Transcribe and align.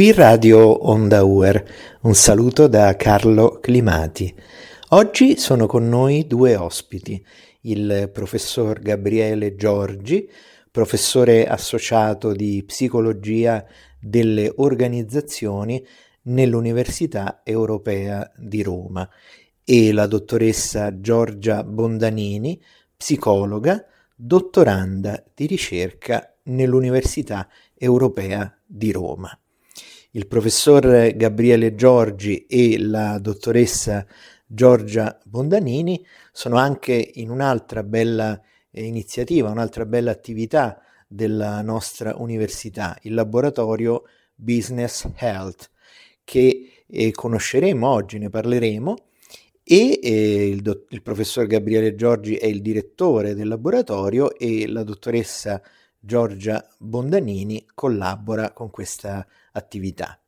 Qui 0.00 0.12
Radio 0.12 0.88
Onda 0.88 1.24
Uer, 1.24 1.62
un 2.04 2.14
saluto 2.14 2.68
da 2.68 2.96
Carlo 2.96 3.58
Climati. 3.60 4.34
Oggi 4.92 5.36
sono 5.36 5.66
con 5.66 5.90
noi 5.90 6.26
due 6.26 6.56
ospiti, 6.56 7.22
il 7.64 8.08
professor 8.10 8.80
Gabriele 8.80 9.56
Giorgi, 9.56 10.26
professore 10.70 11.46
associato 11.46 12.32
di 12.32 12.64
psicologia 12.66 13.62
delle 14.00 14.50
organizzazioni 14.56 15.86
nell'Università 16.22 17.42
Europea 17.44 18.32
di 18.38 18.62
Roma 18.62 19.06
e 19.62 19.92
la 19.92 20.06
dottoressa 20.06 20.98
Giorgia 20.98 21.62
Bondanini, 21.62 22.58
psicologa, 22.96 23.84
dottoranda 24.16 25.22
di 25.34 25.44
ricerca 25.44 26.38
nell'Università 26.44 27.46
Europea 27.74 28.50
di 28.64 28.92
Roma 28.92 29.38
il 30.12 30.26
professor 30.26 31.14
Gabriele 31.14 31.74
Giorgi 31.74 32.46
e 32.46 32.78
la 32.78 33.18
dottoressa 33.18 34.04
Giorgia 34.44 35.16
Bondanini 35.24 36.04
sono 36.32 36.56
anche 36.56 37.12
in 37.14 37.30
un'altra 37.30 37.84
bella 37.84 38.40
eh, 38.72 38.84
iniziativa, 38.84 39.50
un'altra 39.50 39.86
bella 39.86 40.10
attività 40.10 40.80
della 41.06 41.62
nostra 41.62 42.16
università, 42.16 42.96
il 43.02 43.14
laboratorio 43.14 44.02
Business 44.34 45.08
Health, 45.16 45.70
che 46.24 46.84
eh, 46.86 47.10
conosceremo 47.12 47.88
oggi, 47.88 48.18
ne 48.18 48.30
parleremo, 48.30 48.96
e 49.62 50.00
eh, 50.02 50.48
il, 50.48 50.62
do- 50.62 50.86
il, 50.88 51.02
professor 51.02 51.46
Gabriele 51.46 51.94
Giorgi 51.94 52.34
è 52.34 52.46
il 52.46 52.62
direttore 52.62 53.34
del 53.34 53.46
laboratorio 53.46 54.34
e 54.36 54.66
la 54.66 54.82
dottoressa 54.82 55.62
Giorgia 56.00 56.66
Bondanini 56.78 57.66
collabora 57.74 58.52
con 58.52 58.70
questa 58.70 59.26
attività. 59.52 60.18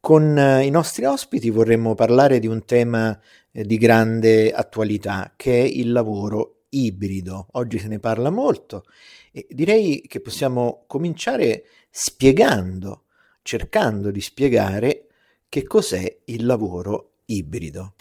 Con 0.00 0.36
eh, 0.36 0.66
i 0.66 0.70
nostri 0.70 1.04
ospiti 1.04 1.48
vorremmo 1.50 1.94
parlare 1.94 2.40
di 2.40 2.48
un 2.48 2.64
tema 2.64 3.18
eh, 3.52 3.64
di 3.64 3.78
grande 3.78 4.52
attualità 4.52 5.32
che 5.36 5.60
è 5.60 5.64
il 5.64 5.92
lavoro 5.92 6.64
ibrido. 6.70 7.46
Oggi 7.52 7.78
se 7.78 7.86
ne 7.86 8.00
parla 8.00 8.30
molto 8.30 8.84
e 9.32 9.46
direi 9.48 10.02
che 10.08 10.20
possiamo 10.20 10.84
cominciare 10.86 11.64
spiegando, 11.88 13.04
cercando 13.42 14.10
di 14.10 14.20
spiegare 14.20 15.06
che 15.48 15.62
cos'è 15.62 16.22
il 16.24 16.44
lavoro 16.46 17.18
ibrido. 17.26 17.94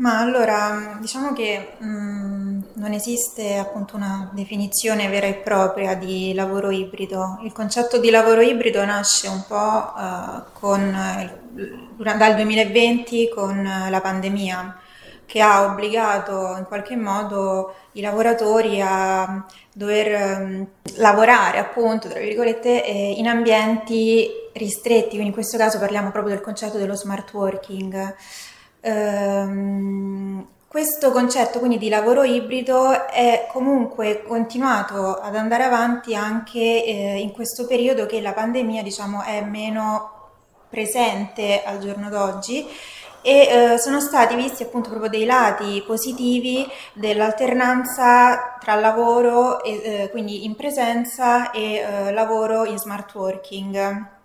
Ma 0.00 0.18
allora, 0.18 0.96
diciamo 0.98 1.34
che 1.34 1.72
mh, 1.76 1.86
mm, 1.86 2.60
non 2.76 2.92
esiste 2.92 3.58
appunto 3.58 3.96
una 3.96 4.30
definizione 4.32 5.08
vera 5.08 5.26
e 5.26 5.34
propria 5.34 5.94
di 5.94 6.32
lavoro 6.32 6.70
ibrido. 6.70 7.38
Il 7.42 7.52
concetto 7.52 7.98
di 7.98 8.08
lavoro 8.08 8.40
ibrido 8.40 8.82
nasce 8.82 9.28
un 9.28 9.44
po' 9.46 9.92
uh, 9.94 10.42
con, 10.58 10.80
uh, 10.82 12.16
dal 12.16 12.34
2020 12.34 13.28
con 13.28 13.62
la 13.62 14.00
pandemia 14.00 14.80
che 15.26 15.42
ha 15.42 15.64
obbligato 15.64 16.56
in 16.56 16.64
qualche 16.64 16.96
modo 16.96 17.74
i 17.92 18.00
lavoratori 18.00 18.80
a 18.80 19.44
dover 19.70 20.40
um, 20.40 20.66
lavorare 20.96 21.58
appunto, 21.58 22.08
tra 22.08 22.18
virgolette, 22.18 22.84
eh, 22.84 23.12
in 23.18 23.28
ambienti 23.28 24.28
ristretti, 24.54 25.10
quindi 25.10 25.26
in 25.26 25.32
questo 25.32 25.58
caso 25.58 25.78
parliamo 25.78 26.10
proprio 26.10 26.34
del 26.34 26.42
concetto 26.42 26.78
dello 26.78 26.96
smart 26.96 27.32
working. 27.34 28.14
Ehm, 28.80 30.46
questo 30.66 31.10
concetto 31.10 31.58
quindi 31.58 31.78
di 31.78 31.88
lavoro 31.88 32.22
ibrido 32.22 33.08
è 33.08 33.48
comunque 33.50 34.22
continuato 34.22 35.16
ad 35.16 35.34
andare 35.34 35.64
avanti 35.64 36.14
anche 36.14 36.58
eh, 36.58 37.18
in 37.18 37.32
questo 37.32 37.66
periodo 37.66 38.06
che 38.06 38.20
la 38.20 38.32
pandemia 38.32 38.82
diciamo, 38.82 39.22
è 39.22 39.42
meno 39.42 40.18
presente 40.68 41.62
al 41.64 41.80
giorno 41.80 42.08
d'oggi 42.08 42.64
e 43.22 43.72
eh, 43.72 43.78
sono 43.78 44.00
stati 44.00 44.34
visti 44.34 44.62
appunto 44.62 44.88
proprio 44.88 45.10
dei 45.10 45.24
lati 45.24 45.82
positivi 45.84 46.66
dell'alternanza 46.94 48.56
tra 48.60 48.76
lavoro 48.76 49.62
e, 49.62 49.80
eh, 49.82 50.10
quindi 50.10 50.44
in 50.44 50.54
presenza 50.54 51.50
e 51.50 51.74
eh, 51.74 52.12
lavoro 52.12 52.64
in 52.64 52.78
smart 52.78 53.12
working. 53.14 54.18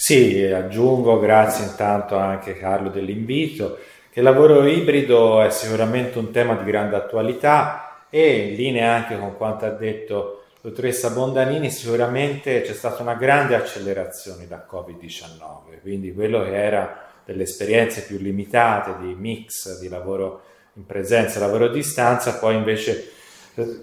Sì, 0.00 0.44
aggiungo, 0.44 1.18
grazie 1.18 1.64
intanto 1.64 2.16
anche 2.16 2.56
Carlo 2.56 2.88
dell'invito, 2.88 3.78
che 4.12 4.20
il 4.20 4.24
lavoro 4.24 4.64
ibrido 4.64 5.42
è 5.42 5.50
sicuramente 5.50 6.18
un 6.18 6.30
tema 6.30 6.54
di 6.54 6.62
grande 6.64 6.94
attualità 6.94 8.06
e 8.08 8.50
in 8.50 8.54
linea 8.54 8.94
anche 8.94 9.18
con 9.18 9.36
quanto 9.36 9.64
ha 9.64 9.70
detto 9.70 10.44
dottoressa 10.60 11.10
Bondanini, 11.10 11.68
sicuramente 11.68 12.62
c'è 12.62 12.74
stata 12.74 13.02
una 13.02 13.14
grande 13.14 13.56
accelerazione 13.56 14.46
da 14.46 14.64
Covid-19, 14.70 15.80
quindi 15.80 16.14
quello 16.14 16.44
che 16.44 16.54
era 16.54 17.06
delle 17.24 17.42
esperienze 17.42 18.02
più 18.02 18.18
limitate 18.18 19.04
di 19.04 19.16
mix 19.18 19.80
di 19.80 19.88
lavoro 19.88 20.42
in 20.74 20.86
presenza 20.86 21.38
e 21.38 21.40
lavoro 21.40 21.64
a 21.64 21.72
distanza, 21.72 22.38
poi 22.38 22.54
invece 22.54 23.14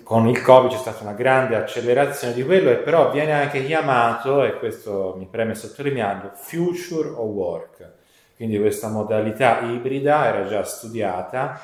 con 0.04 0.28
il 0.28 0.42
Covid 0.42 0.72
c'è 0.72 0.78
stata 0.78 1.04
una 1.04 1.14
grande 1.14 1.56
accelerazione 1.56 2.34
di 2.34 2.44
quello 2.44 2.70
e 2.70 2.76
però 2.78 3.12
viene 3.12 3.34
anche 3.34 3.66
chiamato, 3.66 4.44
e 4.44 4.58
questo 4.58 5.16
mi 5.18 5.28
preme 5.30 5.56
sottolinearlo, 5.56 6.32
future 6.34 7.10
of 7.10 7.30
work. 7.30 7.92
Quindi 8.36 8.60
questa 8.60 8.90
modalità 8.90 9.62
ibrida 9.62 10.26
era 10.26 10.46
già 10.46 10.64
studiata, 10.64 11.62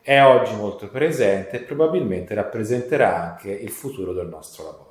è 0.00 0.22
oggi 0.22 0.54
molto 0.54 0.88
presente 0.88 1.56
e 1.56 1.60
probabilmente 1.60 2.34
rappresenterà 2.34 3.30
anche 3.30 3.50
il 3.50 3.70
futuro 3.70 4.12
del 4.12 4.26
nostro 4.26 4.64
lavoro. 4.64 4.90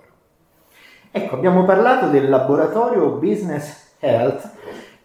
Ecco, 1.12 1.36
abbiamo 1.36 1.66
parlato 1.66 2.08
del 2.08 2.30
laboratorio 2.30 3.10
Business 3.12 3.96
Health 4.00 4.50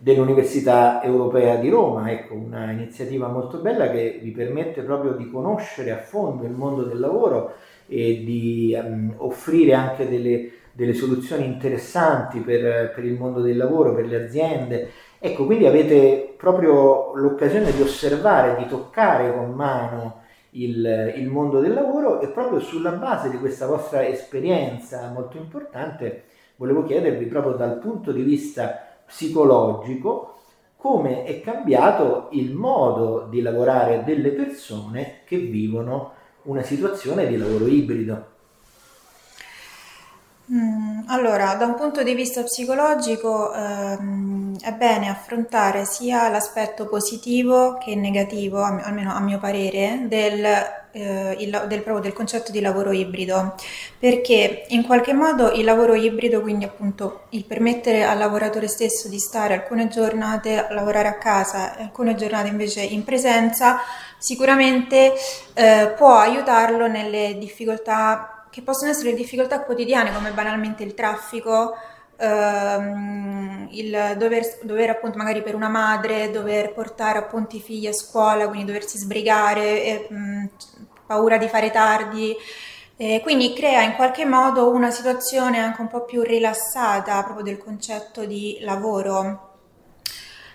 dell'Università 0.07 1.03
Europea 1.03 1.57
di 1.57 1.69
Roma, 1.69 2.13
ecco, 2.13 2.35
una 2.35 2.71
iniziativa 2.71 3.27
molto 3.27 3.59
bella 3.59 3.91
che 3.91 4.21
vi 4.23 4.31
permette 4.31 4.83
proprio 4.83 5.15
di 5.15 5.29
conoscere 5.29 5.91
a 5.91 5.97
fondo 5.97 6.45
il 6.45 6.53
mondo 6.53 6.85
del 6.85 7.01
lavoro 7.01 7.55
e 7.89 8.23
di 8.25 8.73
um, 8.81 9.15
offrire 9.17 9.75
anche 9.75 10.09
delle, 10.09 10.49
delle, 10.71 10.95
soluzioni 10.95 11.45
interessanti 11.45 12.39
per, 12.39 12.93
per, 12.95 13.05
il 13.05 13.15
mondo 13.15 13.41
del 13.41 13.57
lavoro, 13.57 13.97
per 13.97 14.07
le 14.07 14.27
aziende. 14.27 14.91
Ecco, 15.19 15.45
quindi 15.45 15.67
avete 15.67 16.35
proprio 16.37 17.13
l'occasione 17.17 17.73
di 17.73 17.83
osservare, 17.83 18.63
di 18.63 18.69
toccare 18.69 19.35
con 19.35 19.55
mano 19.55 20.23
il, 20.51 21.15
il 21.17 21.27
mondo 21.27 21.59
del 21.59 21.75
lavoro 21.75 22.21
e 22.21 22.29
proprio 22.29 22.61
sulla 22.61 22.93
base 22.93 23.29
di 23.29 23.39
questa 23.39 23.67
vostra 23.67 24.07
esperienza 24.07 25.11
molto 25.13 25.37
importante 25.37 26.27
volevo 26.57 26.85
chiedervi 26.85 27.27
proprio 27.27 27.55
dal 27.55 27.79
punto 27.79 28.13
di 28.13 28.23
vista 28.23 28.86
psicologico 29.07 30.35
come 30.77 31.25
è 31.25 31.41
cambiato 31.41 32.29
il 32.33 32.55
modo 32.55 33.27
di 33.29 33.41
lavorare 33.41 34.05
delle 34.05 34.31
persone 34.31 35.23
che 35.25 35.39
vivono 35.39 36.13
una 36.43 36.63
situazione 36.63 37.27
di 37.27 37.37
lavoro 37.37 37.67
ibrido. 37.67 38.35
Mm, 40.53 41.09
allora, 41.09 41.57
da 41.57 41.67
un 41.67 41.75
punto 41.75 42.05
di 42.05 42.15
vista 42.15 42.45
psicologico 42.45 43.53
ehm, 43.53 44.57
è 44.61 44.73
bene 44.75 45.09
affrontare 45.09 45.85
sia 45.85 46.29
l'aspetto 46.29 46.87
positivo 46.87 47.79
che 47.79 47.97
negativo, 47.97 48.63
almeno 48.63 49.13
a 49.13 49.19
mio 49.19 49.41
parere, 49.41 50.05
del, 50.07 50.45
eh, 50.93 51.37
il, 51.41 51.65
del, 51.67 51.83
del, 52.01 52.13
concetto 52.13 52.53
di 52.53 52.61
lavoro 52.61 52.93
ibrido, 52.93 53.57
perché 53.99 54.67
in 54.69 54.85
qualche 54.85 55.13
modo 55.13 55.51
il 55.51 55.65
lavoro 55.65 55.95
ibrido, 55.95 56.41
quindi 56.41 56.65
appunto 56.65 57.25
il 57.31 57.45
permettere 57.45 58.05
al 58.05 58.17
lavoratore 58.17 58.69
stesso 58.69 59.09
di 59.09 59.19
stare 59.19 59.55
alcune 59.55 59.89
giornate 59.89 60.65
a 60.65 60.73
lavorare 60.73 61.09
a 61.09 61.19
casa 61.19 61.77
e 61.77 61.83
alcune 61.83 62.15
giornate 62.15 62.47
invece 62.47 62.83
in 62.83 63.03
presenza, 63.03 63.81
sicuramente 64.17 65.13
eh, 65.55 65.93
può 65.97 66.15
aiutarlo 66.19 66.87
nelle 66.87 67.37
difficoltà 67.37 68.31
che 68.57 68.63
possono 68.63 68.91
essere 68.91 69.13
difficoltà 69.13 69.61
quotidiane 69.61 70.15
come 70.15 70.31
banalmente 70.31 70.83
il 70.83 70.95
traffico, 70.95 71.75
ehm, 72.17 73.69
il 73.73 74.15
dover, 74.17 74.61
dover, 74.63 74.89
appunto 74.89 75.19
magari 75.19 75.43
per 75.43 75.55
una 75.55 75.69
madre 75.69 76.31
dover 76.31 76.73
portare 76.73 77.19
appunto 77.19 77.55
i 77.57 77.61
figli 77.61 77.87
a 77.87 77.93
scuola, 77.93 78.49
quindi 78.49 78.65
doversi 78.65 78.97
sbrigare, 78.97 79.85
e, 79.85 80.07
mh, 80.09 80.49
paura 81.07 81.37
di 81.37 81.49
fare 81.49 81.71
tardi. 81.71 82.35
Eh, 82.97 83.21
quindi 83.23 83.53
crea 83.53 83.83
in 83.83 83.95
qualche 83.95 84.25
modo 84.25 84.71
una 84.71 84.91
situazione 84.91 85.59
anche 85.59 85.83
un 85.83 85.89
po' 85.89 86.07
più 86.07 86.23
rilassata 86.23 87.23
proprio 87.25 87.45
del 87.45 87.59
concetto 87.59 88.25
di 88.25 88.57
lavoro. 88.63 89.51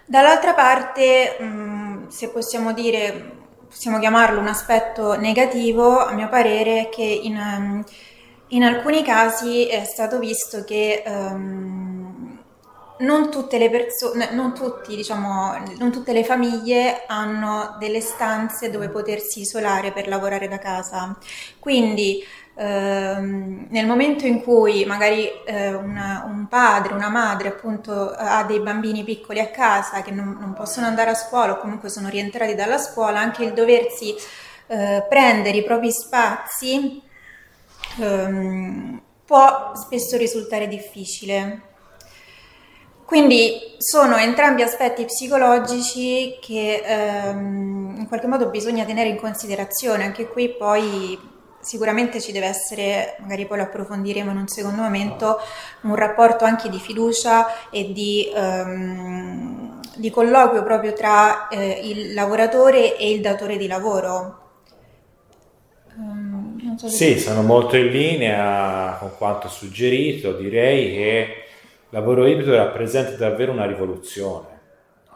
Dall'altra 0.07 0.55
parte, 0.55 1.37
mh, 1.39 2.07
se 2.07 2.29
possiamo 2.29 2.73
dire, 2.73 3.40
possiamo 3.71 3.99
chiamarlo 3.99 4.41
un 4.41 4.47
aspetto 4.47 5.17
negativo, 5.17 5.99
a 5.99 6.11
mio 6.11 6.27
parere, 6.27 6.89
che 6.91 7.03
in, 7.03 7.37
ehm, 7.37 7.83
in 8.47 8.63
alcuni 8.63 9.01
casi 9.01 9.65
è 9.65 9.85
stato 9.85 10.19
visto 10.19 10.65
che 10.65 11.01
um, 11.07 12.37
non 12.99 13.31
tutte 13.31 13.57
le 13.57 13.69
persone, 13.69 14.33
non 14.33 14.53
tutti, 14.53 14.93
diciamo, 14.93 15.57
non 15.77 15.89
tutte 15.89 16.11
le 16.11 16.25
famiglie 16.25 17.05
hanno 17.07 17.77
delle 17.79 18.01
stanze 18.01 18.69
dove 18.69 18.89
potersi 18.89 19.39
isolare 19.39 19.93
per 19.93 20.09
lavorare 20.09 20.49
da 20.49 20.59
casa. 20.59 21.17
Quindi 21.57 22.21
ehm, 22.55 23.67
nel 23.69 23.85
momento 23.85 24.25
in 24.25 24.41
cui 24.41 24.85
magari 24.85 25.27
eh, 25.45 25.73
una, 25.73 26.23
un 26.27 26.47
padre, 26.47 26.93
una 26.93 27.09
madre 27.09 27.49
appunto 27.49 28.11
ha 28.11 28.43
dei 28.43 28.59
bambini 28.59 29.03
piccoli 29.03 29.39
a 29.39 29.49
casa 29.49 30.01
che 30.01 30.11
non, 30.11 30.37
non, 30.39 30.53
possono 30.53 30.87
andare 30.87 31.11
a 31.11 31.15
scuola 31.15 31.53
o 31.53 31.57
comunque 31.57 31.89
sono 31.89 32.09
rientrati 32.09 32.55
dalla 32.55 32.77
scuola, 32.77 33.19
anche 33.19 33.43
il 33.43 33.53
doversi 33.53 34.15
eh, 34.67 35.05
prendere 35.07 35.57
i 35.57 35.63
propri 35.63 35.91
spazi 35.91 37.01
ehm, 37.99 39.01
può 39.25 39.73
spesso 39.75 40.17
risultare 40.17 40.67
difficile. 40.67 41.69
Quindi 43.05 43.75
sono 43.77 44.15
entrambi 44.15 44.61
aspetti 44.61 45.03
psicologici 45.03 46.37
che 46.41 46.81
ehm, 46.81 47.95
in 47.97 48.07
qualche 48.07 48.27
modo 48.27 48.49
bisogna 48.49 48.85
tenere 48.85 49.09
in 49.09 49.17
considerazione, 49.17 50.05
anche 50.05 50.27
qui 50.27 50.49
poi 50.49 51.19
sicuramente 51.61 52.19
ci 52.19 52.31
deve 52.31 52.47
essere, 52.47 53.15
magari 53.19 53.45
poi 53.45 53.57
lo 53.57 53.63
approfondiremo 53.63 54.31
in 54.31 54.37
un 54.37 54.47
secondo 54.47 54.81
momento, 54.81 55.39
un 55.81 55.95
rapporto 55.95 56.43
anche 56.43 56.69
di 56.69 56.79
fiducia 56.79 57.69
e 57.69 57.91
di, 57.91 58.31
ehm, 58.33 59.79
di 59.95 60.09
colloquio 60.09 60.63
proprio 60.63 60.93
tra 60.93 61.47
eh, 61.47 61.79
il 61.83 62.13
lavoratore 62.13 62.97
e 62.97 63.11
il 63.11 63.21
datore 63.21 63.57
di 63.57 63.67
lavoro. 63.67 64.39
Um, 65.95 66.77
so 66.77 66.87
sì, 66.87 67.19
sono 67.19 67.41
molto 67.41 67.75
in 67.75 67.87
linea 67.87 68.95
con 68.99 69.11
quanto 69.17 69.49
suggerito, 69.49 70.33
direi 70.33 70.93
che 70.93 71.43
lavoro 71.89 72.25
ibrido 72.25 72.55
rappresenta 72.55 73.11
davvero 73.17 73.51
una 73.51 73.65
rivoluzione, 73.65 74.47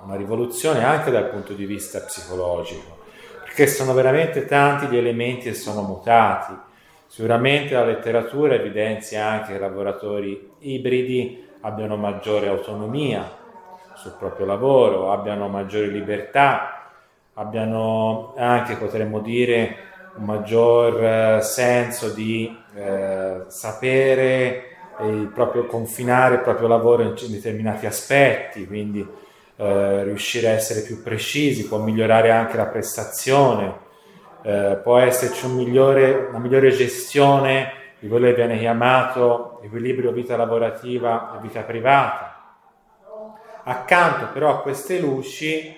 una 0.03 0.15
rivoluzione 0.15 0.83
anche 0.83 1.11
dal 1.11 1.29
punto 1.29 1.53
di 1.53 1.65
vista 1.65 2.01
psicologico, 2.01 2.94
perché 3.55 3.71
sono 3.71 3.93
veramente 3.93 4.45
tanti 4.45 4.87
gli 4.87 4.97
elementi 4.97 5.43
che 5.43 5.53
sono 5.53 5.81
mutati. 5.81 6.53
Sicuramente 7.07 7.73
la 7.73 7.85
letteratura 7.85 8.55
evidenzia 8.55 9.25
anche 9.27 9.53
che 9.53 9.57
i 9.57 9.59
lavoratori 9.61 10.51
ibridi 10.59 11.41
abbiano 11.61 11.95
maggiore 11.95 12.49
autonomia 12.49 13.31
sul 13.93 14.17
proprio 14.19 14.45
lavoro, 14.45 15.13
abbiano 15.13 15.47
maggiori 15.47 15.89
libertà, 15.89 16.89
abbiano 17.35 18.33
anche, 18.35 18.75
potremmo 18.75 19.21
dire, 19.21 19.77
un 20.17 20.25
maggior 20.25 21.01
eh, 21.01 21.41
senso 21.41 22.09
di 22.09 22.53
eh, 22.75 23.43
sapere 23.47 24.63
il 25.03 25.31
proprio 25.33 25.65
confinare 25.65 26.35
il 26.35 26.41
proprio 26.41 26.67
lavoro 26.67 27.03
in 27.03 27.15
determinati 27.29 27.85
aspetti, 27.85 28.67
quindi 28.67 29.07
eh, 29.57 30.03
riuscire 30.03 30.49
a 30.49 30.51
essere 30.51 30.81
più 30.81 31.01
precisi, 31.01 31.67
può 31.67 31.77
migliorare 31.77 32.31
anche 32.31 32.57
la 32.57 32.65
prestazione, 32.65 33.83
eh, 34.43 34.79
può 34.83 34.97
esserci 34.97 35.45
un 35.45 35.55
migliore, 35.55 36.27
una 36.29 36.39
migliore 36.39 36.69
gestione 36.71 37.71
di 37.99 38.07
quello 38.07 38.27
che 38.27 38.33
viene 38.33 38.59
chiamato 38.59 39.61
equilibrio 39.63 40.11
vita 40.11 40.35
lavorativa 40.35 41.35
e 41.35 41.41
vita 41.41 41.61
privata. 41.61 42.57
Accanto 43.63 44.27
però 44.31 44.49
a 44.49 44.61
queste 44.61 44.99
luci 44.99 45.75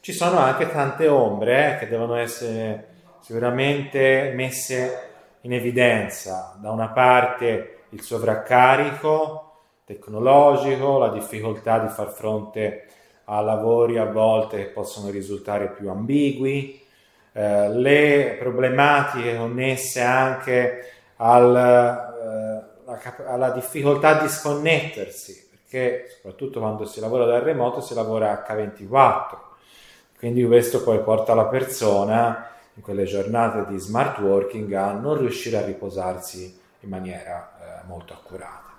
ci 0.00 0.12
sono 0.12 0.38
anche 0.38 0.68
tante 0.68 1.08
ombre 1.08 1.74
eh, 1.74 1.78
che 1.78 1.88
devono 1.88 2.16
essere 2.16 2.88
sicuramente 3.20 4.32
messe 4.34 5.10
in 5.42 5.52
evidenza. 5.52 6.56
Da 6.60 6.70
una 6.70 6.88
parte 6.88 7.84
il 7.90 8.02
sovraccarico 8.02 9.52
tecnologico, 9.84 10.98
la 10.98 11.08
difficoltà 11.08 11.78
di 11.78 11.88
far 11.88 12.10
fronte 12.10 12.86
a 13.24 13.40
lavori 13.40 13.98
a 13.98 14.04
volte 14.04 14.56
che 14.56 14.64
possono 14.66 15.10
risultare 15.10 15.70
più 15.70 15.88
ambigui, 15.88 16.80
eh, 17.32 17.68
le 17.70 18.36
problematiche 18.38 19.36
connesse 19.36 20.00
anche 20.00 20.90
al, 21.16 21.56
eh, 21.56 23.24
alla 23.26 23.50
difficoltà 23.50 24.20
di 24.20 24.28
sconnettersi, 24.28 25.48
perché 25.50 26.08
soprattutto 26.16 26.60
quando 26.60 26.84
si 26.84 27.00
lavora 27.00 27.24
da 27.24 27.38
remoto 27.38 27.80
si 27.80 27.94
lavora 27.94 28.44
H24, 28.46 29.38
quindi 30.18 30.44
questo 30.44 30.82
poi 30.82 31.00
porta 31.00 31.34
la 31.34 31.46
persona 31.46 32.48
in 32.74 32.82
quelle 32.82 33.04
giornate 33.04 33.70
di 33.70 33.78
smart 33.78 34.18
working 34.18 34.72
a 34.72 34.92
non 34.92 35.18
riuscire 35.18 35.58
a 35.58 35.64
riposarsi 35.64 36.60
in 36.80 36.88
maniera 36.88 37.82
eh, 37.82 37.86
molto 37.86 38.12
accurata. 38.12 38.70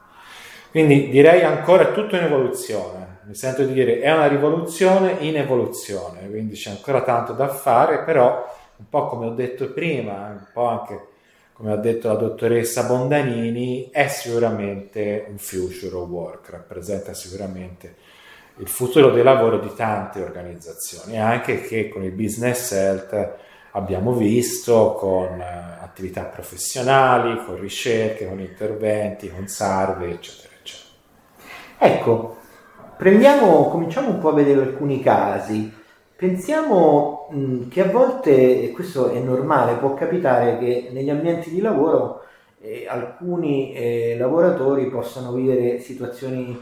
Quindi 0.74 1.10
direi 1.10 1.44
ancora 1.44 1.92
tutto 1.92 2.16
in 2.16 2.24
evoluzione, 2.24 3.20
mi 3.26 3.36
sento 3.36 3.64
di 3.64 3.74
dire 3.74 4.00
è 4.00 4.12
una 4.12 4.26
rivoluzione 4.26 5.18
in 5.20 5.38
evoluzione, 5.38 6.28
quindi 6.28 6.56
c'è 6.56 6.72
ancora 6.72 7.04
tanto 7.04 7.34
da 7.34 7.48
fare, 7.48 8.00
però 8.00 8.44
un 8.78 8.90
po' 8.90 9.06
come 9.06 9.28
ho 9.28 9.34
detto 9.36 9.72
prima, 9.72 10.30
un 10.30 10.48
po' 10.52 10.66
anche 10.66 11.00
come 11.54 11.74
ha 11.74 11.76
detto 11.76 12.08
la 12.08 12.16
dottoressa 12.16 12.86
Bondanini, 12.86 13.92
è 13.92 14.08
sicuramente 14.08 15.28
un 15.30 15.38
future 15.38 15.96
of 15.96 16.10
work, 16.10 16.50
rappresenta 16.50 17.14
sicuramente 17.14 17.96
il 18.58 18.68
futuro 18.68 19.12
del 19.12 19.24
lavoro 19.24 19.60
di 19.60 19.72
tante 19.76 20.24
organizzazioni, 20.24 21.20
anche 21.20 21.62
che 21.62 21.88
con 21.88 22.04
il 22.04 22.14
business 22.14 22.72
health 22.72 23.36
abbiamo 23.74 24.14
visto 24.14 24.96
con 24.98 25.40
eh, 25.40 25.78
attività 25.82 26.24
professionali, 26.24 27.46
con 27.46 27.60
ricerche, 27.60 28.28
con 28.28 28.40
interventi, 28.40 29.30
con 29.30 29.48
eccetera, 29.48 30.10
eccetera. 30.10 30.53
Ecco, 31.78 32.38
prendiamo, 32.98 33.70
cominciamo 33.70 34.10
un 34.10 34.20
po' 34.20 34.30
a 34.30 34.34
vedere 34.34 34.62
alcuni 34.62 35.02
casi. 35.02 35.72
Pensiamo 36.16 37.28
mh, 37.32 37.68
che 37.68 37.82
a 37.82 37.92
volte, 37.92 38.64
e 38.64 38.72
questo 38.72 39.10
è 39.10 39.20
normale, 39.20 39.76
può 39.76 39.94
capitare 39.94 40.58
che 40.58 40.90
negli 40.92 41.10
ambienti 41.10 41.50
di 41.50 41.60
lavoro 41.60 42.22
eh, 42.62 42.86
alcuni 42.88 43.74
eh, 43.74 44.16
lavoratori 44.18 44.90
possano 44.90 45.34
vivere 45.34 45.80
situazioni 45.80 46.58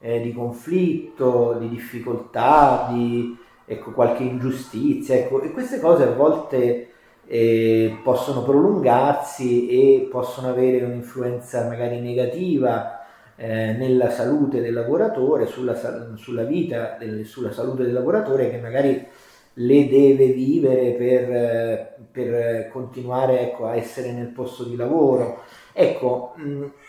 eh, 0.00 0.20
di 0.20 0.32
conflitto, 0.32 1.56
di 1.58 1.68
difficoltà, 1.68 2.88
di 2.90 3.36
ecco, 3.64 3.92
qualche 3.92 4.22
ingiustizia, 4.22 5.14
ecco, 5.16 5.40
e 5.40 5.52
queste 5.52 5.80
cose 5.80 6.02
a 6.04 6.12
volte 6.12 6.88
eh, 7.26 7.96
possono 8.02 8.42
prolungarsi 8.42 9.68
e 9.68 10.08
possono 10.10 10.48
avere 10.48 10.84
un'influenza 10.84 11.66
magari 11.66 12.00
negativa 12.00 13.00
eh, 13.36 13.72
nella 13.72 14.10
salute 14.10 14.60
del 14.60 14.72
lavoratore, 14.72 15.46
sulla, 15.46 15.74
sulla 16.16 16.44
vita, 16.44 16.96
del, 16.98 17.24
sulla 17.26 17.52
salute 17.52 17.84
del 17.84 17.92
lavoratore 17.92 18.50
che 18.50 18.58
magari 18.58 19.06
le 19.58 19.88
deve 19.88 20.32
vivere 20.32 20.92
per, 20.92 22.06
per 22.10 22.68
continuare 22.68 23.40
ecco, 23.40 23.66
a 23.66 23.76
essere 23.76 24.12
nel 24.12 24.28
posto 24.28 24.64
di 24.64 24.76
lavoro. 24.76 25.42
Ecco, 25.72 26.34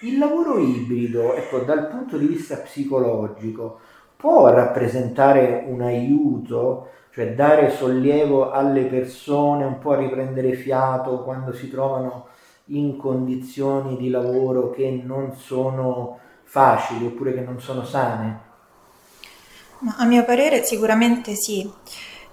il 0.01 0.17
lavoro 0.17 0.59
ibrido, 0.59 1.33
ecco, 1.33 1.59
dal 1.59 1.87
punto 1.87 2.17
di 2.17 2.25
vista 2.25 2.57
psicologico, 2.57 3.79
può 4.15 4.49
rappresentare 4.49 5.65
un 5.67 5.81
aiuto, 5.81 6.89
cioè 7.11 7.33
dare 7.33 7.69
sollievo 7.69 8.51
alle 8.51 8.83
persone, 8.83 9.65
un 9.65 9.79
po' 9.79 9.91
a 9.91 9.97
riprendere 9.97 10.53
fiato 10.53 11.23
quando 11.23 11.53
si 11.53 11.69
trovano 11.69 12.27
in 12.67 12.97
condizioni 12.97 13.97
di 13.97 14.09
lavoro 14.09 14.71
che 14.71 15.01
non 15.03 15.33
sono 15.33 16.19
facili 16.47 17.05
oppure 17.05 17.33
che 17.33 17.41
non 17.41 17.61
sono 17.61 17.85
sane? 17.85 18.45
Ma 19.79 19.95
a 19.97 20.05
mio 20.05 20.23
parere 20.25 20.63
sicuramente 20.63 21.35
sì. 21.35 21.69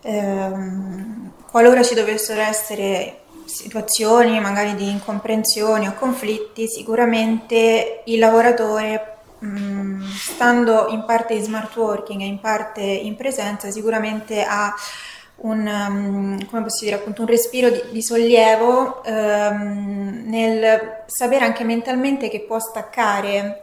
Ehm, 0.00 1.33
qualora 1.50 1.83
ci 1.83 1.94
dovessero 1.94 2.40
essere 2.40 3.21
situazioni 3.44 4.40
magari 4.40 4.75
di 4.75 4.88
incomprensioni 4.88 5.87
o 5.87 5.94
conflitti, 5.94 6.66
sicuramente 6.66 8.02
il 8.06 8.18
lavoratore 8.18 9.14
Mm, 9.44 10.02
stando 10.11 10.87
in 10.88 11.04
parte 11.04 11.35
in 11.35 11.42
smart 11.42 11.76
working 11.76 12.23
e 12.23 12.25
in 12.25 12.40
parte 12.40 12.80
in 12.80 13.14
presenza, 13.14 13.71
sicuramente 13.71 14.42
ha 14.42 14.75
un, 15.37 15.66
um, 15.66 16.47
come 16.47 16.62
posso 16.62 16.85
dire, 16.85 16.97
appunto 16.97 17.23
un 17.23 17.28
respiro 17.28 17.68
di, 17.68 17.83
di 17.90 18.02
sollievo 18.02 19.02
um, 19.04 20.23
nel 20.26 21.02
sapere 21.06 21.44
anche 21.44 21.64
mentalmente 21.64 22.28
che 22.30 22.40
può 22.40 22.59
staccare. 22.59 23.61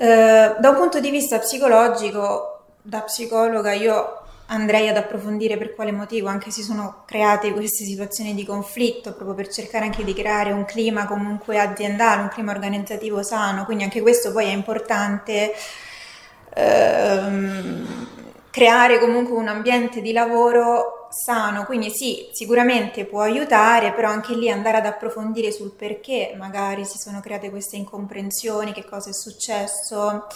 Uh, 0.00 0.60
da 0.60 0.68
un 0.68 0.76
punto 0.76 1.00
di 1.00 1.10
vista 1.10 1.40
psicologico, 1.40 2.66
da 2.82 3.00
psicologa, 3.00 3.72
io 3.72 4.22
andrei 4.46 4.88
ad 4.88 4.96
approfondire 4.96 5.58
per 5.58 5.74
quale 5.74 5.90
motivo 5.90 6.28
anche 6.28 6.52
si 6.52 6.62
sono 6.62 7.02
create 7.04 7.52
queste 7.52 7.82
situazioni 7.84 8.32
di 8.32 8.44
conflitto, 8.44 9.12
proprio 9.12 9.34
per 9.34 9.48
cercare 9.48 9.86
anche 9.86 10.04
di 10.04 10.14
creare 10.14 10.52
un 10.52 10.64
clima 10.64 11.04
comunque 11.06 11.58
aziendale, 11.58 12.22
un 12.22 12.28
clima 12.28 12.52
organizzativo 12.52 13.24
sano, 13.24 13.64
quindi 13.64 13.82
anche 13.82 14.00
questo 14.00 14.30
poi 14.30 14.44
è 14.46 14.52
importante. 14.52 15.52
Ehm, 16.54 18.06
creare 18.50 19.00
comunque 19.00 19.36
un 19.36 19.48
ambiente 19.48 20.00
di 20.00 20.12
lavoro 20.12 20.97
sano, 21.10 21.64
quindi 21.64 21.90
sì, 21.90 22.28
sicuramente 22.32 23.04
può 23.04 23.22
aiutare, 23.22 23.92
però 23.92 24.08
anche 24.08 24.34
lì 24.34 24.50
andare 24.50 24.78
ad 24.78 24.86
approfondire 24.86 25.52
sul 25.52 25.72
perché 25.72 26.34
magari 26.38 26.84
si 26.84 26.98
sono 26.98 27.20
create 27.20 27.50
queste 27.50 27.76
incomprensioni, 27.76 28.72
che 28.72 28.84
cosa 28.84 29.10
è 29.10 29.14
successo, 29.14 30.26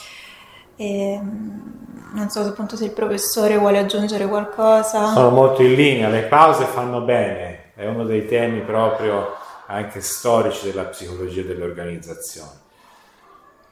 E, 0.76 1.19
mm, 1.21 2.14
non 2.14 2.31
so 2.31 2.41
appunto 2.41 2.76
se 2.76 2.87
il 2.87 2.93
professore 2.93 3.59
vuole 3.59 3.79
aggiungere 3.79 4.26
qualcosa. 4.26 5.12
Sono 5.12 5.31
molto 5.31 5.62
in 5.62 5.75
linea, 5.75 6.09
le 6.09 6.23
pause 6.23 6.64
fanno 6.64 7.02
bene, 7.02 7.73
è 7.75 7.87
uno 7.87 8.05
dei 8.05 8.26
temi 8.26 8.61
proprio 8.61 9.35
anche 9.67 10.00
storici 10.00 10.67
della 10.67 10.85
psicologia 10.85 11.43
delle 11.43 11.64
organizzazioni. 11.64 12.61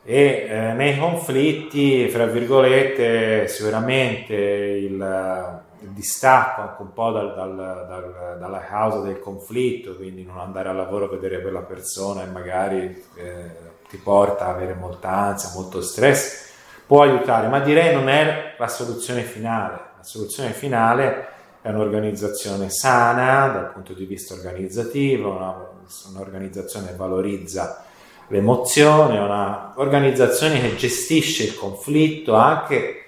E 0.02 0.46
eh, 0.48 0.72
nei 0.72 0.98
conflitti, 0.98 2.08
fra 2.08 2.26
virgolette, 2.26 3.48
sicuramente 3.48 4.34
il, 4.34 5.62
il 5.82 5.88
distacco 5.90 6.60
anche 6.60 6.82
un 6.82 6.92
po' 6.92 7.10
dal, 7.10 7.34
dal, 7.34 7.56
dal, 7.56 8.36
dalla 8.38 8.60
causa 8.60 9.00
del 9.00 9.18
conflitto, 9.18 9.96
quindi 9.96 10.24
non 10.24 10.38
andare 10.38 10.68
al 10.68 10.76
lavoro 10.76 11.06
a 11.06 11.08
vedere 11.08 11.40
quella 11.40 11.62
persona 11.62 12.22
e 12.22 12.26
magari 12.26 13.04
eh, 13.14 13.68
ti 13.88 13.96
porta 13.96 14.46
ad 14.46 14.56
avere 14.56 14.74
molta 14.74 15.08
ansia, 15.08 15.50
molto 15.54 15.80
stress, 15.82 16.48
può 16.86 17.02
aiutare, 17.02 17.48
ma 17.48 17.60
direi 17.60 17.94
non 17.94 18.08
è 18.08 18.54
la 18.58 18.68
soluzione 18.68 19.22
finale. 19.22 19.88
La 19.96 20.04
soluzione 20.04 20.52
finale 20.52 21.28
è 21.62 21.68
un'organizzazione 21.68 22.70
sana 22.70 23.48
dal 23.48 23.72
punto 23.72 23.92
di 23.92 24.04
vista 24.06 24.34
organizzativo, 24.34 25.30
una, 25.30 25.68
un'organizzazione 26.14 26.88
che 26.88 26.96
valorizza 26.96 27.84
l'emozione, 28.28 29.18
un'organizzazione 29.18 30.60
che 30.60 30.76
gestisce 30.76 31.44
il 31.44 31.56
conflitto 31.56 32.34
anche 32.34 32.99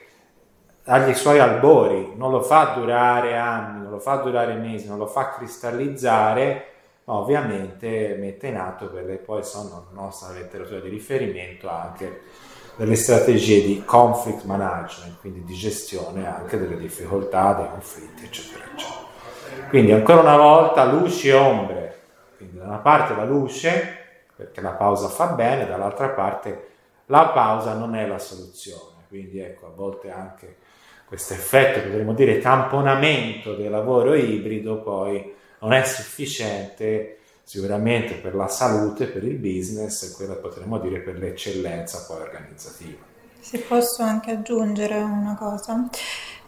agli 0.85 1.15
suoi 1.15 1.39
albori, 1.39 2.13
non 2.17 2.31
lo 2.31 2.43
fa 2.43 2.73
durare 2.77 3.37
anni, 3.37 3.83
non 3.83 3.91
lo 3.91 3.99
fa 3.99 4.17
durare 4.17 4.55
mesi, 4.55 4.89
non 4.89 4.99
lo 4.99 5.07
fa 5.07 5.31
cristallizzare, 5.31 6.67
ma 7.05 7.15
ovviamente 7.15 8.17
mette 8.19 8.49
in 8.49 8.57
atto 8.57 8.91
quelle 8.91 9.17
che 9.17 9.23
poi 9.23 9.45
sono 9.45 9.89
la 9.93 10.01
nostra 10.01 10.33
letteratura 10.33 10.81
di 10.81 10.89
riferimento 10.89 11.69
anche 11.69 12.23
delle 12.77 12.97
strategie 12.97 13.63
di 13.63 13.83
conflict 13.85 14.45
management, 14.45 15.21
quindi 15.21 15.45
di 15.45 15.55
gestione 15.55 16.27
anche 16.27 16.59
delle 16.59 16.77
difficoltà, 16.77 17.53
dei 17.55 17.69
conflitti, 17.69 18.25
eccetera, 18.25 18.65
eccetera. 18.65 19.11
Quindi 19.69 19.93
ancora 19.93 20.21
una 20.21 20.37
volta 20.37 20.85
luci 20.85 21.29
e 21.29 21.35
ombre, 21.35 22.01
quindi 22.37 22.59
da 22.59 22.65
una 22.65 22.79
parte 22.79 23.15
la 23.15 23.25
luce, 23.25 23.99
perché 24.35 24.61
la 24.61 24.71
pausa 24.71 25.09
fa 25.09 25.27
bene, 25.27 25.67
dall'altra 25.67 26.09
parte 26.09 26.71
la 27.07 27.29
pausa 27.29 27.75
non 27.75 27.95
è 27.95 28.07
la 28.07 28.19
soluzione, 28.19 29.05
quindi 29.09 29.39
ecco 29.39 29.67
a 29.67 29.71
volte 29.75 30.11
anche 30.11 30.57
questo 31.13 31.35
effetto, 31.35 31.83
potremmo 31.83 32.15
dire 32.15 32.39
tamponamento 32.39 33.55
del 33.55 33.69
lavoro 33.69 34.15
ibrido 34.15 34.81
poi 34.81 35.31
non 35.59 35.75
è 35.75 35.85
sufficiente 35.85 37.19
sicuramente 37.43 38.15
per 38.15 38.35
la 38.35 38.49
salute, 38.49 39.05
per 39.05 39.23
il 39.23 39.35
business 39.35 40.05
e 40.05 40.17
quella 40.17 40.33
potremmo 40.33 40.79
dire 40.79 41.01
per 41.01 41.19
l'eccellenza 41.19 42.07
poi 42.09 42.23
organizzativa. 42.23 42.97
Se 43.39 43.59
posso 43.59 44.03
anche 44.03 44.31
aggiungere 44.31 44.97
una 45.03 45.37
cosa, 45.39 45.87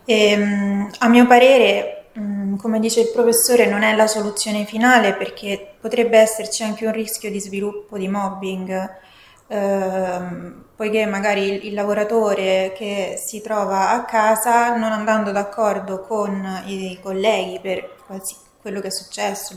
ehm, 0.07 0.93
a 0.99 1.09
mio 1.09 1.27
parere, 1.27 2.07
mh, 2.15 2.57
come 2.57 2.81
dice 2.81 3.01
il 3.01 3.11
professore, 3.13 3.67
non 3.67 3.83
è 3.83 3.95
la 3.95 4.07
soluzione 4.07 4.65
finale 4.65 5.13
perché 5.13 5.75
potrebbe 5.79 6.17
esserci 6.17 6.63
anche 6.63 6.87
un 6.87 6.93
rischio 6.93 7.31
di 7.31 7.39
sviluppo 7.39 7.99
di 7.99 8.09
mobbing. 8.09 9.03
Ehm, 9.49 10.65
poiché 10.75 11.07
magari 11.07 11.43
il, 11.53 11.67
il, 11.67 11.75
lavoratore 11.75 12.73
che 12.75 13.21
si 13.23 13.41
trova 13.43 13.91
a 13.91 14.05
casa 14.05 14.75
non 14.77 14.91
andando 14.91 15.33
d'accordo 15.33 16.01
con 16.01 16.63
i 16.67 16.99
colleghi 17.03 17.61
per 17.61 17.95
qualsiasi 18.07 18.43
quello 18.65 18.81
che 18.81 18.87
è 18.87 18.91
successo, 18.91 19.55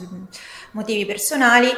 motivi 0.71 1.05
personali, 1.05 1.69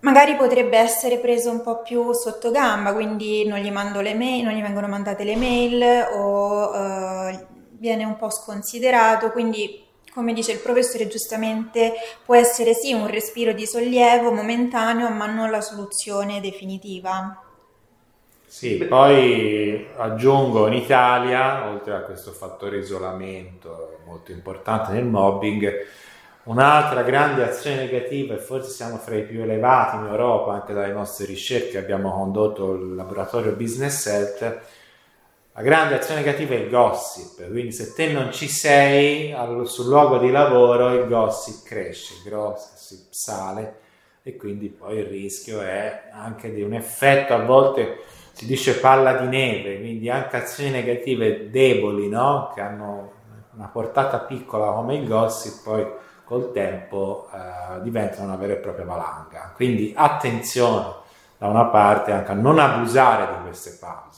magari 0.00 0.34
potrebbe 0.34 0.78
essere 0.78 1.18
preso 1.18 1.50
un 1.50 1.60
po' 1.60 1.82
più 1.82 2.10
sotto 2.14 2.50
gamba, 2.50 2.94
quindi 2.94 3.46
non 3.46 3.58
gli, 3.58 3.70
mail, 3.70 4.42
non 4.42 4.54
gli 4.54 4.62
vengono 4.62 4.88
mandate 4.88 5.24
le 5.24 5.36
mail 5.36 6.08
o 6.14 6.70
uh, 6.70 7.46
viene 7.72 8.04
un 8.04 8.16
po' 8.16 8.30
sconsiderato, 8.30 9.30
quindi 9.30 9.84
come 10.12 10.32
dice 10.32 10.52
il 10.52 10.58
professore 10.58 11.08
giustamente 11.08 11.92
può 12.24 12.34
essere 12.34 12.74
sì 12.74 12.92
un 12.92 13.06
respiro 13.06 13.52
di 13.52 13.66
sollievo 13.66 14.32
momentaneo, 14.32 15.10
ma 15.10 15.26
non 15.26 15.50
la 15.50 15.60
soluzione 15.60 16.40
definitiva. 16.40 17.42
Sì, 18.46 18.76
poi 18.84 19.86
aggiungo 19.96 20.66
in 20.66 20.74
Italia, 20.74 21.68
oltre 21.70 21.94
a 21.94 22.00
questo 22.00 22.32
fattore 22.32 22.78
isolamento 22.78 24.00
molto 24.04 24.30
importante 24.32 24.92
nel 24.92 25.06
mobbing, 25.06 25.86
Un'altra 26.44 27.02
grande 27.02 27.44
azione 27.44 27.76
negativa, 27.76 28.34
e 28.34 28.38
forse 28.38 28.70
siamo 28.70 28.96
fra 28.96 29.14
i 29.14 29.22
più 29.22 29.42
elevati 29.42 29.94
in 29.94 30.06
Europa 30.06 30.54
anche 30.54 30.72
dalle 30.72 30.92
nostre 30.92 31.24
ricerche, 31.24 31.78
abbiamo 31.78 32.10
condotto 32.10 32.72
il 32.74 32.96
laboratorio 32.96 33.52
Business 33.52 34.06
Health, 34.06 34.60
la 35.54 35.62
grande 35.62 35.96
azione 35.96 36.20
negativa 36.20 36.54
è 36.54 36.58
il 36.58 36.70
gossip, 36.70 37.46
quindi 37.50 37.72
se 37.72 37.92
te 37.92 38.10
non 38.10 38.32
ci 38.32 38.48
sei 38.48 39.34
sul 39.64 39.86
luogo 39.86 40.18
di 40.18 40.30
lavoro 40.30 40.94
il 40.94 41.06
gossip 41.06 41.66
cresce, 41.66 42.14
il 42.24 42.30
gossip 42.30 43.12
sale 43.12 43.80
e 44.22 44.36
quindi 44.36 44.68
poi 44.68 44.98
il 44.98 45.06
rischio 45.06 45.60
è 45.60 46.04
anche 46.12 46.54
di 46.54 46.62
un 46.62 46.72
effetto, 46.72 47.34
a 47.34 47.44
volte 47.44 47.98
si 48.32 48.46
dice 48.46 48.78
palla 48.78 49.14
di 49.14 49.26
neve, 49.26 49.78
quindi 49.78 50.08
anche 50.08 50.36
azioni 50.38 50.70
negative 50.70 51.50
deboli, 51.50 52.08
no? 52.08 52.50
che 52.54 52.60
hanno 52.60 53.12
una 53.54 53.68
portata 53.68 54.20
piccola 54.20 54.72
come 54.72 54.96
il 54.96 55.06
gossip, 55.06 55.62
poi 55.64 55.86
col 56.24 56.50
tempo 56.52 57.28
eh, 57.30 57.82
diventano 57.82 58.28
una 58.28 58.36
vera 58.36 58.54
e 58.54 58.56
propria 58.56 58.86
valanga. 58.86 59.52
Quindi 59.54 59.92
attenzione 59.94 61.00
da 61.36 61.48
una 61.48 61.66
parte 61.66 62.12
anche 62.12 62.30
a 62.30 62.34
non 62.34 62.58
abusare 62.58 63.36
di 63.36 63.42
queste 63.42 63.76
pause. 63.78 64.11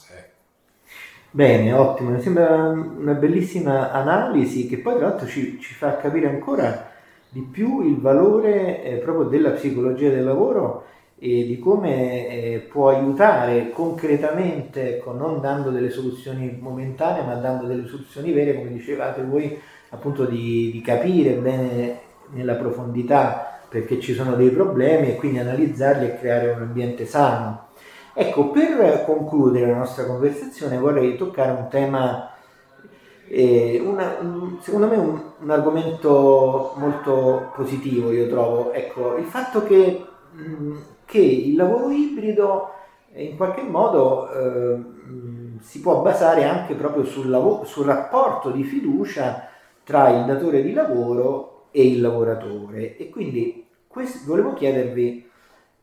Bene, 1.35 1.73
ottimo, 1.73 2.11
mi 2.11 2.21
sembra 2.21 2.69
una 2.69 3.11
bellissima 3.11 3.91
analisi 3.91 4.67
che 4.67 4.77
poi 4.77 4.95
tra 4.95 5.09
l'altro 5.09 5.27
ci, 5.27 5.59
ci 5.59 5.73
fa 5.73 5.97
capire 5.97 6.29
ancora 6.29 6.89
di 7.27 7.41
più 7.41 7.81
il 7.81 7.99
valore 7.99 8.81
eh, 8.81 8.95
proprio 8.99 9.25
della 9.27 9.49
psicologia 9.49 10.09
del 10.09 10.23
lavoro 10.23 10.85
e 11.19 11.45
di 11.45 11.59
come 11.59 12.29
eh, 12.29 12.59
può 12.59 12.87
aiutare 12.87 13.69
concretamente, 13.71 14.95
ecco, 14.95 15.11
non 15.11 15.41
dando 15.41 15.71
delle 15.71 15.89
soluzioni 15.89 16.57
momentanee, 16.57 17.25
ma 17.25 17.35
dando 17.35 17.67
delle 17.67 17.85
soluzioni 17.85 18.31
vere, 18.31 18.55
come 18.55 18.71
dicevate 18.71 19.21
voi, 19.21 19.59
appunto 19.89 20.23
di, 20.23 20.71
di 20.71 20.79
capire 20.79 21.33
bene 21.33 21.99
nella 22.29 22.55
profondità 22.55 23.59
perché 23.67 23.99
ci 23.99 24.13
sono 24.13 24.35
dei 24.35 24.51
problemi 24.51 25.09
e 25.09 25.15
quindi 25.15 25.39
analizzarli 25.39 26.05
e 26.05 26.17
creare 26.17 26.51
un 26.51 26.61
ambiente 26.61 27.05
sano. 27.05 27.67
Ecco, 28.17 28.47
per 28.49 29.03
concludere 29.03 29.69
la 29.69 29.79
nostra 29.79 30.05
conversazione 30.05 30.77
vorrei 30.77 31.17
toccare 31.17 31.51
un 31.51 31.67
tema, 31.67 32.31
eh, 33.27 33.83
una, 33.85 34.15
un, 34.21 34.57
secondo 34.61 34.87
me 34.87 34.95
un, 34.95 35.21
un, 35.41 35.49
argomento 35.49 36.75
molto 36.77 37.51
positivo, 37.53 38.13
io 38.13 38.29
trovo, 38.29 38.71
ecco, 38.71 39.17
il 39.17 39.25
fatto 39.25 39.63
che, 39.63 40.05
mh, 40.31 40.77
che 41.03 41.17
il 41.17 41.57
lavoro 41.57 41.89
ibrido 41.89 42.69
in 43.15 43.35
qualche 43.35 43.63
modo 43.63 44.31
eh, 44.31 44.79
si 45.59 45.81
può 45.81 46.01
basare 46.01 46.45
anche 46.45 46.73
proprio 46.73 47.03
sul, 47.03 47.29
lavoro, 47.29 47.65
sul 47.65 47.85
rapporto 47.85 48.49
di 48.49 48.63
fiducia 48.63 49.49
tra 49.83 50.07
il 50.09 50.23
datore 50.23 50.61
di 50.63 50.71
lavoro 50.71 51.65
e 51.71 51.85
il 51.85 51.99
lavoratore. 51.99 52.95
E 52.95 53.09
quindi 53.09 53.67
questo, 53.87 54.19
volevo 54.25 54.53
chiedervi, 54.53 55.29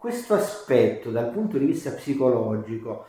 questo 0.02 0.34
aspetto 0.34 1.10
dal 1.10 1.30
punto 1.30 1.58
di 1.58 1.64
vista 1.64 1.92
psicologico 1.92 3.04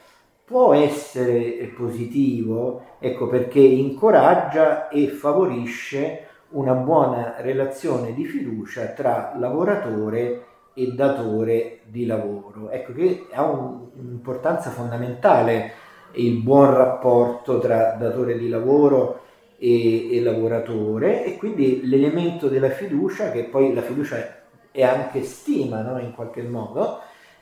può 0.45 0.75
essere 0.75 1.65
positivo, 1.75 2.97
ecco 2.99 3.25
perché 3.25 3.59
incoraggia 3.59 4.89
e 4.89 5.07
favorisce 5.07 6.27
una 6.49 6.73
buona 6.73 7.37
relazione 7.39 8.13
di 8.13 8.25
fiducia 8.25 8.89
tra 8.89 9.33
lavoratore 9.39 10.45
e 10.75 10.91
datore 10.91 11.79
di 11.85 12.05
lavoro. 12.05 12.69
Ecco 12.69 12.93
che 12.93 13.25
ha 13.31 13.43
un, 13.43 13.87
un'importanza 13.95 14.69
fondamentale 14.69 15.71
il 16.11 16.43
buon 16.43 16.75
rapporto 16.75 17.57
tra 17.57 17.93
datore 17.93 18.37
di 18.37 18.49
lavoro 18.49 19.21
e, 19.57 20.15
e 20.15 20.21
lavoratore 20.21 21.25
e 21.25 21.37
quindi 21.37 21.87
l'elemento 21.87 22.49
della 22.49 22.69
fiducia, 22.69 23.31
che 23.31 23.45
poi 23.45 23.73
la 23.73 23.81
fiducia 23.81 24.17
è 24.17 24.42
anche 24.81 25.23
stima 25.23 25.81
no? 25.81 25.99
in 25.99 26.13
qualche 26.13 26.41
modo, 26.41 26.99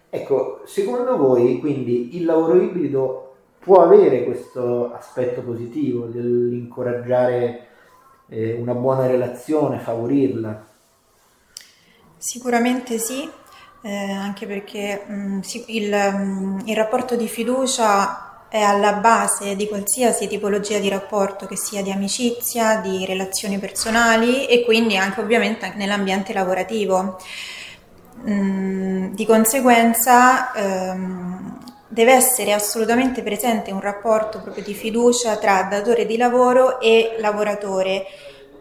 ecco, 0.10 0.64
secondo 0.66 1.16
voi 1.16 1.60
quindi 1.60 2.18
il 2.18 2.26
lavoro 2.26 2.62
ibrido 2.62 3.36
può 3.60 3.84
avere 3.84 4.26
questo 4.26 4.92
aspetto 4.92 5.42
positivo 5.42 6.08
dell'incoraggiare 6.08 7.68
eh, 8.28 8.54
una 8.54 8.74
buona 8.74 9.08
relazione, 9.08 9.80
favorirla? 9.80 10.66
Sicuramente 12.18 12.98
sì, 12.98 13.30
eh, 13.82 14.12
anche 14.12 14.46
perché 14.48 15.04
mh, 15.08 15.14
mm, 15.14 15.40
il, 15.68 16.14
mm, 16.14 16.60
il 16.66 16.76
rapporto 16.76 17.16
di 17.16 17.28
fiducia 17.28 18.31
è 18.52 18.60
alla 18.60 18.92
base 18.96 19.56
di 19.56 19.70
qualsiasi 19.70 20.28
tipologia 20.28 20.78
di 20.78 20.90
rapporto, 20.90 21.46
che 21.46 21.56
sia 21.56 21.82
di 21.82 21.90
amicizia, 21.90 22.82
di 22.82 23.06
relazioni 23.06 23.58
personali 23.60 24.46
e 24.46 24.66
quindi 24.66 24.98
anche 24.98 25.22
ovviamente 25.22 25.72
nell'ambiente 25.78 26.34
lavorativo. 26.34 27.18
Mm, 28.28 29.14
di 29.14 29.26
conseguenza 29.26 30.52
ehm, 30.52 31.60
deve 31.88 32.12
essere 32.12 32.52
assolutamente 32.52 33.24
presente 33.24 33.72
un 33.72 33.80
rapporto 33.80 34.42
proprio 34.42 34.66
di 34.66 34.74
fiducia 34.74 35.38
tra 35.38 35.64
datore 35.64 36.06
di 36.06 36.18
lavoro 36.18 36.82
e 36.82 37.16
lavoratore. 37.20 38.06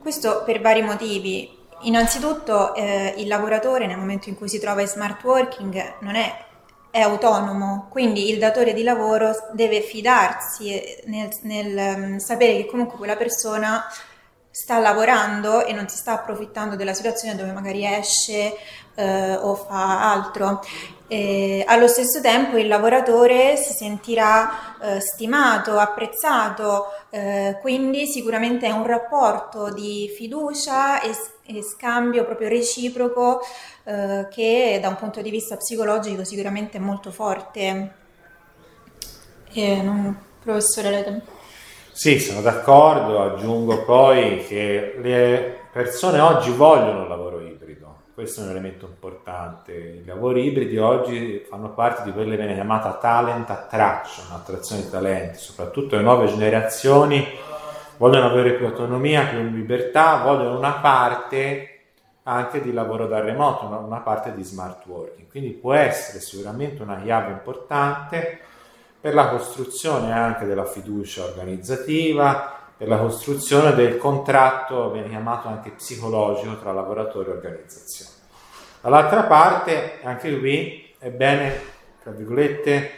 Questo 0.01 0.45
per 0.47 0.61
vari 0.61 0.83
motivi. 0.83 1.59
Innanzitutto 1.81 2.77
eh, 2.77 3.15
il 3.17 3.27
lavoratore 3.27 3.89
nel 3.89 3.99
momento 3.99 4.29
in 4.29 4.37
cui 4.37 4.49
si 4.49 4.61
trova 4.61 4.83
in 4.83 4.87
smart 4.87 5.21
working 5.25 5.95
non 6.03 6.15
è, 6.15 6.33
è 6.91 7.01
autonomo, 7.01 7.87
quindi 7.91 8.31
il 8.31 8.39
datore 8.39 8.73
di 8.73 8.83
lavoro 8.83 9.31
deve 9.53 9.81
fidarsi 9.81 10.83
nel, 11.07 11.29
nel 11.43 11.97
um, 11.97 12.19
sapere 12.19 12.57
che 12.57 12.67
comunque 12.67 12.99
quella 12.99 13.17
persona 13.17 13.85
sta 14.51 14.79
lavorando 14.79 15.65
e 15.65 15.73
non 15.73 15.89
si 15.89 15.97
sta 15.97 16.13
approfittando 16.15 16.75
della 16.75 16.93
situazione 16.93 17.37
dove 17.37 17.53
magari 17.53 17.87
esce 17.87 18.57
eh, 18.97 19.35
o 19.35 19.55
fa 19.55 20.11
altro. 20.11 20.61
E 21.13 21.65
allo 21.67 21.89
stesso 21.89 22.21
tempo 22.21 22.57
il 22.57 22.69
lavoratore 22.69 23.57
si 23.57 23.73
sentirà 23.73 24.79
eh, 24.81 25.01
stimato, 25.01 25.77
apprezzato, 25.77 26.85
eh, 27.11 27.59
quindi 27.61 28.07
sicuramente 28.07 28.69
è 28.69 28.71
un 28.71 28.87
rapporto 28.87 29.73
di 29.73 30.09
fiducia 30.15 31.01
e, 31.01 31.11
e 31.47 31.65
scambio 31.65 32.25
proprio 32.25 32.49
reciproco 32.49 33.41
eh, 33.83 34.29
che 34.31 34.79
da 34.81 34.87
un 34.87 34.95
punto 34.95 35.21
di 35.21 35.31
vista 35.31 35.57
psicologico 35.57 36.23
sicuramente 36.23 36.79
è 36.79 36.81
molto 36.81 37.11
forte. 37.11 37.95
Non, 39.53 40.17
professore 40.45 40.91
Lete. 40.91 41.23
Sì, 41.91 42.21
sono 42.21 42.41
d'accordo, 42.41 43.21
aggiungo 43.21 43.83
poi 43.83 44.45
che 44.47 44.95
le 45.03 45.59
persone 45.73 46.21
oggi 46.21 46.53
vogliono 46.53 47.03
un 47.03 47.09
lavoro 47.09 47.41
ibrido 47.41 47.60
questo 48.21 48.43
è 48.43 48.45
un 48.45 48.51
elemento 48.51 48.85
importante. 48.85 49.73
I 49.73 50.05
lavori 50.05 50.45
ibridi 50.45 50.77
oggi 50.77 51.43
fanno 51.49 51.73
parte 51.73 52.03
di 52.03 52.13
quella 52.13 52.33
che 52.33 52.37
viene 52.37 52.53
chiamata 52.53 52.93
talent 52.99 53.49
attraction, 53.49 54.27
attrazione 54.33 54.83
di 54.83 54.91
talenti, 54.91 55.39
soprattutto 55.39 55.97
le 55.97 56.03
nuove 56.03 56.27
generazioni 56.27 57.27
vogliono 57.97 58.27
avere 58.27 58.53
più 58.57 58.67
autonomia, 58.67 59.25
più 59.25 59.41
libertà, 59.41 60.23
vogliono 60.23 60.59
una 60.59 60.73
parte 60.73 61.79
anche 62.25 62.61
di 62.61 62.75
lavoro 62.75 63.07
da 63.07 63.21
remoto, 63.21 63.65
una, 63.65 64.01
parte 64.01 64.35
di 64.35 64.43
smart 64.43 64.85
working. 64.85 65.27
Quindi 65.31 65.53
può 65.53 65.73
essere 65.73 66.21
sicuramente 66.21 66.83
una 66.83 67.01
chiave 67.01 67.33
importante 67.33 68.39
per 69.01 69.15
la 69.15 69.31
costruzione 69.31 70.13
anche 70.13 70.45
della 70.45 70.67
fiducia 70.67 71.25
organizzativa, 71.25 72.60
per 72.81 72.89
la 72.89 72.97
costruzione 72.97 73.75
del 73.75 73.99
contratto, 73.99 74.91
viene 74.91 75.11
chiamato 75.11 75.49
anche 75.49 75.69
psicologico, 75.73 76.57
tra 76.57 76.73
lavoratori 76.73 77.29
e 77.29 77.33
organizzazione. 77.33 78.11
Dall'altra 78.81 79.25
parte, 79.25 79.99
anche 80.03 80.39
qui 80.39 80.91
è 80.99 81.11
bene, 81.11 81.61
tra 82.03 82.11
virgolette, 82.13 82.91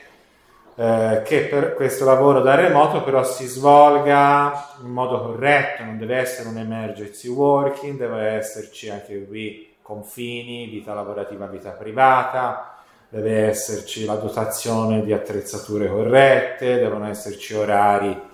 eh, 0.77 1.23
che 1.25 1.47
per 1.47 1.75
questo 1.75 2.05
lavoro 2.05 2.43
da 2.43 2.55
remoto 2.55 3.03
però 3.03 3.25
si 3.25 3.45
svolga 3.47 4.69
in 4.85 4.91
modo 4.93 5.21
corretto, 5.21 5.83
non 5.83 5.99
deve 5.99 6.19
essere 6.19 6.49
un 6.49 6.59
emergency 6.59 7.27
working, 7.27 7.99
deve 7.99 8.23
esserci 8.37 8.89
anche 8.89 9.27
qui 9.27 9.75
confini, 9.83 10.67
vita 10.67 10.95
lavorativa, 10.95 11.47
vita 11.47 11.71
privata, 11.71 12.77
deve 13.09 13.49
esserci 13.49 14.05
la 14.05 14.15
dotazione 14.15 15.03
di 15.03 15.12
attrezzature 15.12 15.89
corrette, 15.89 16.79
devono 16.79 17.09
esserci 17.09 17.55
orari 17.55 18.31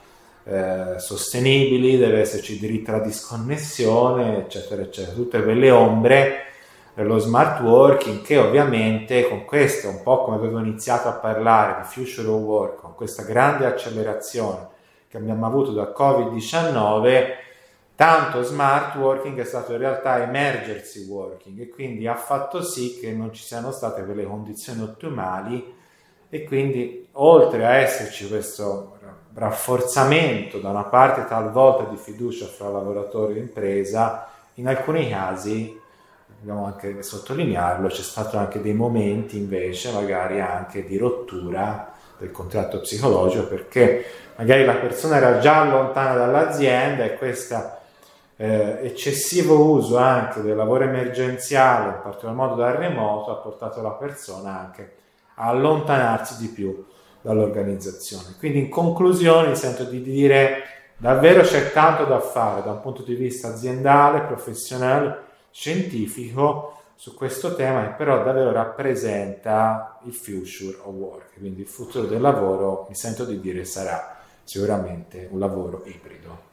eh, 0.49 0.99
sostenibili, 0.99 1.99
deve 1.99 2.21
esserci 2.21 2.59
diritto 2.59 2.91
alla 2.91 3.05
disconnessione, 3.05 4.39
eccetera, 4.39 4.81
eccetera, 4.81 5.15
tutte 5.15 5.43
quelle 5.43 5.71
ombre 5.71 6.45
per 6.95 7.07
lo 7.07 7.19
smart 7.19 7.61
working 7.61 8.23
che 8.23 8.39
ovviamente 8.39 9.29
con 9.29 9.45
questo, 9.45 9.89
un 9.89 10.03
po' 10.03 10.25
come 10.25 10.37
avevo 10.37 10.59
iniziato 10.59 11.07
a 11.09 11.13
parlare 11.13 11.83
di 11.83 11.87
future 11.87 12.27
of 12.27 12.41
work, 12.41 12.81
con 12.81 12.95
questa 12.95 13.25
grande 13.25 13.67
accelerazione 13.67 14.69
che 15.09 15.19
abbiamo 15.19 15.47
avuto 15.47 15.73
da 15.73 15.93
Covid-19, 15.97 17.27
tanto 17.95 18.43
smart 18.43 18.97
working 18.97 19.39
è 19.39 19.45
stato 19.45 19.73
in 19.73 19.79
realtà 19.79 20.23
emergency 20.23 21.07
working 21.07 21.61
e 21.61 21.69
quindi 21.69 22.07
ha 22.07 22.17
fatto 22.17 22.63
sì 22.63 22.99
che 22.99 23.13
non 23.13 23.33
ci 23.33 23.43
siano 23.43 23.71
state 23.71 24.03
quelle 24.05 24.25
condizioni 24.25 24.83
ottimali 24.83 25.75
e 26.31 26.45
quindi 26.45 27.07
oltre 27.13 27.65
a 27.65 27.75
esserci 27.75 28.29
questo 28.29 28.98
rafforzamento 29.39 30.59
da 30.59 30.71
una 30.71 30.85
parte 30.85 31.27
talvolta 31.27 31.85
di 31.89 31.97
fiducia 31.97 32.47
fra 32.47 32.69
lavoratore 32.69 33.35
e 33.35 33.39
impresa, 33.39 34.29
in 34.55 34.67
alcuni 34.67 35.09
casi, 35.09 35.81
dobbiamo 36.27 36.67
anche 36.67 37.03
sottolinearlo, 37.03 37.89
c'è 37.89 38.03
stato 38.03 38.37
anche 38.37 38.61
dei 38.61 38.75
momenti 38.75 39.37
invece 39.39 39.93
magari 39.93 40.41
anche 40.41 40.85
di 40.85 40.99
rottura 40.99 41.93
del 42.19 42.33
contratto 42.33 42.81
psicologico 42.81 43.47
perché 43.47 44.05
magari 44.37 44.65
la 44.65 44.75
persona 44.75 45.17
era 45.17 45.39
già 45.39 45.65
lontana 45.65 46.15
dall'azienda 46.15 47.05
e 47.05 47.17
questo 47.17 47.77
eh, 48.37 48.81
eccessivo 48.83 49.73
uso 49.73 49.99
anche 49.99 50.43
del 50.43 50.57
lavoro 50.57 50.85
emergenziale, 50.85 51.95
in 51.95 52.01
particolar 52.03 52.35
modo 52.35 52.55
dal 52.57 52.75
remoto, 52.75 53.31
ha 53.31 53.37
portato 53.37 53.81
la 53.83 53.91
persona 53.91 54.59
anche 54.59 54.97
a 55.35 55.47
allontanarsi 55.49 56.39
di 56.39 56.49
più 56.49 56.85
dall'organizzazione. 57.21 58.35
Quindi 58.39 58.59
in 58.59 58.69
conclusione 58.69 59.55
sento 59.55 59.85
di 59.85 60.03
dire 60.03 60.63
davvero 60.97 61.43
c'è 61.43 61.73
tanto 61.73 62.05
da 62.05 62.21
fare 62.21 62.63
da 62.63 62.73
un 62.73 62.81
punto 62.81 63.03
di 63.03 63.15
vista 63.15 63.49
aziendale, 63.49 64.23
professionale, 64.23 65.27
scientifico 65.51 66.75
su 66.95 67.15
questo 67.15 67.55
tema 67.55 67.83
che 67.83 67.95
però 67.95 68.25
davvero 68.25 68.51
rappresenta 68.51 70.01
il 70.05 70.13
future 70.13 70.77
of 70.83 70.95
work, 70.95 71.39
quindi 71.39 71.61
il 71.61 71.69
futuro 71.69 72.07
del 72.07 72.21
lavoro 72.21 72.87
mi 72.89 72.97
sento 72.97 73.25
di 73.25 73.39
dire 73.41 73.65
sarà 73.65 74.17
sicuramente 74.43 75.29
un 75.31 75.39
lavoro 75.39 75.83
ibrido. 75.85 76.48